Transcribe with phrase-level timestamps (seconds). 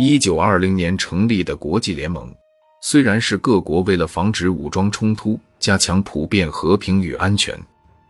[0.00, 2.32] 一九二零年成立的国际联盟，
[2.80, 7.60] 虽然是各国为了防止武装冲突、加强普遍和平与安全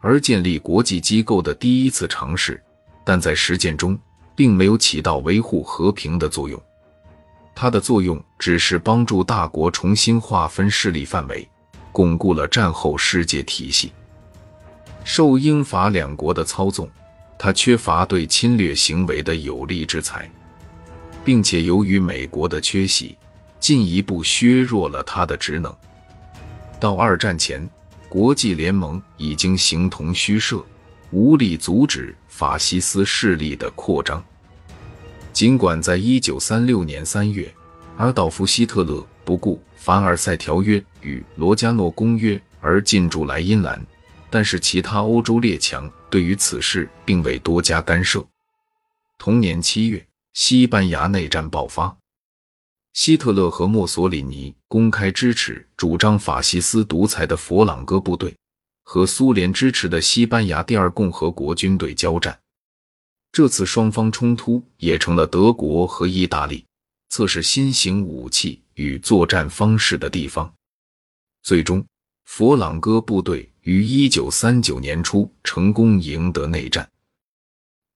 [0.03, 2.63] 而建立国际机构的第一次尝试，
[3.07, 3.99] 但在实践中
[4.37, 6.61] 并没有起到维护和平的作用。
[7.55, 11.49] 它的作用只是帮助大国重新划分势力范围，
[11.91, 13.93] 巩固了战后世界体系。
[15.05, 16.87] 受英法两国的操纵，
[17.39, 20.31] 它缺乏对侵略行为的有力制裁，
[21.29, 23.15] 并且由于美国的缺席，
[23.61, 25.71] 进一步削弱了他的职能。
[26.81, 27.69] 到二战前，
[28.09, 30.65] 国际联盟已经形同虚设，
[31.11, 34.25] 无力阻止法西斯势力的扩张。
[35.31, 37.53] 尽管在一九三六年三月，
[37.99, 43.79] 阿道夫·希特勒不顾《凡尔赛条约》与《罗加诺公约》而进驻莱茵兰。
[44.31, 48.27] 但是，其他欧洲列强对于此事并未多加干涉。
[49.19, 50.03] 同年七月，
[50.41, 51.99] 西班牙内战爆发，
[52.93, 58.33] 希特勒和墨索里尼公开支持主张法西斯独裁的佛朗哥部队
[58.85, 62.39] 和苏联支持的西班牙第二共和国军队交战。
[63.33, 66.65] 这次双方冲突也成了德国和意大利
[67.09, 70.55] 测试新型武器与作战方式的地方。
[71.43, 71.85] 最终，
[72.27, 73.51] 佛朗哥部队。
[73.63, 76.89] 于一九三九年初成功赢得内战。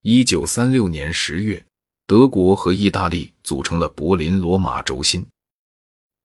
[0.02, 1.64] 一九三六年十月，
[2.12, 5.26] 德国和意大利组成了柏林罗马轴心。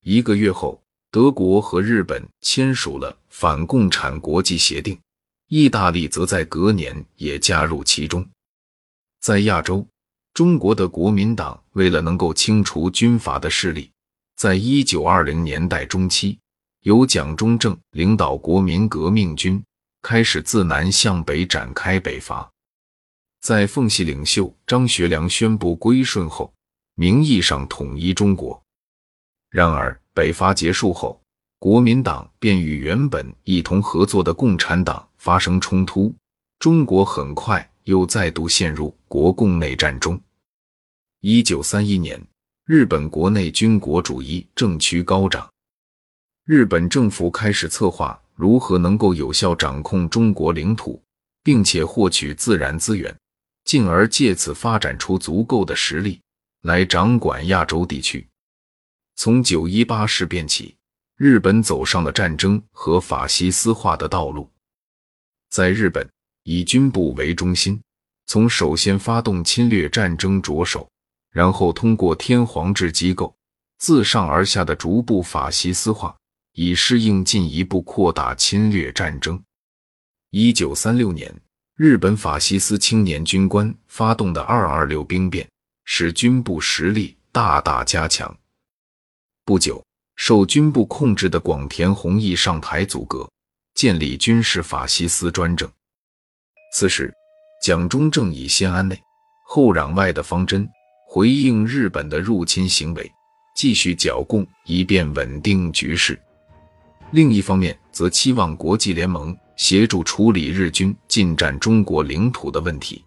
[0.04, 5.00] 一个月后，德国和日本签署了反共产国际协定，
[5.48, 8.28] 意大利则在隔年也加入其中。
[9.22, 9.88] 在亚洲，
[10.34, 13.90] 中国的国民党为了能够清除军阀的势力，
[14.36, 16.38] 在一九二零年代中期。
[16.82, 19.64] 由蒋中正领导国民革命军
[20.02, 22.52] 开始自南向北展开北伐，
[23.42, 26.54] 在奉系领袖张学良宣布归顺后，
[26.96, 28.62] 名义上统一中国。
[29.50, 31.22] 然而，北伐结束后，
[31.60, 36.14] 国民党便与原本一同合作的共产党发生冲突，
[36.60, 40.20] 中国很快又再度陷入国共内战中。
[41.22, 42.22] 一九三一年，
[42.66, 45.50] 日本国内军国主义政区高涨。
[46.46, 51.02] 日本政府开始策划如何能够有效掌控中国领土，
[51.44, 53.14] 并且获取自然资源，
[53.68, 56.22] 进而借此发展出足够的实力
[56.62, 58.26] 来掌管亚洲地区。
[59.16, 60.76] 从九一八事变起，
[61.18, 64.50] 日本走上了战争和法西斯化的道路。
[65.50, 66.10] 在日本，
[66.44, 67.80] 以军部为中心，
[68.26, 70.90] 从首先发动侵略战争着手，
[71.32, 73.36] 然后通过天皇制机构
[73.80, 76.16] 自上而下的逐步法西斯化。
[76.60, 79.40] 以适应进一步扩大侵略战争。
[80.32, 81.32] 一九三六年，
[81.78, 85.48] 日本法西斯青年军官发动的二二六兵变，
[85.86, 88.36] 使军部实力大大加强。
[89.46, 93.30] 不久，受军部控制的广田弘毅上台组阁，
[93.76, 95.70] 建立军事法西斯专政。
[96.74, 97.14] 此时，
[97.64, 99.00] 蒋中正以先安内
[99.46, 100.68] 后攘外的方针
[101.08, 103.12] 回应日本的入侵行为，
[103.56, 106.20] 继续剿共，以便稳定局势。
[107.12, 113.04] 另一方面，则期望国际联盟协助处理日军进占中国领土的问题，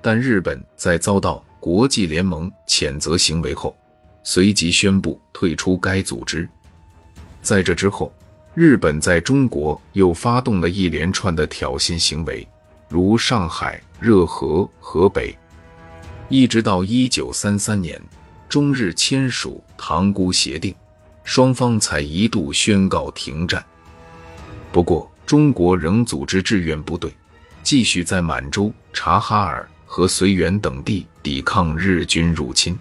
[0.00, 3.74] 但日本在遭到国际联盟谴责行为后，
[4.22, 6.46] 随即宣布退出该组织。
[7.40, 8.12] 在这之后，
[8.54, 12.46] 日本在中国又发动了一连串的挑衅行为，
[12.88, 15.34] 如上海、热河、河北，
[16.28, 18.00] 一直到一九三三年，
[18.50, 20.72] 中日签署《塘沽协定》。
[21.24, 23.64] 双方才一度宣告停战。
[24.70, 27.12] 不过，中国仍组织志愿部队，
[27.62, 32.78] 继续在满洲、察哈尔和绥远等地抵抗日军入侵。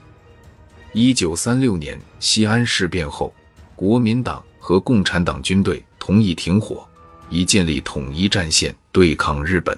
[0.91, 3.33] 一九三六年西安事变后，
[3.75, 6.87] 国民党和共产党军队同意停火，
[7.29, 9.77] 以建立统一战线对抗日本。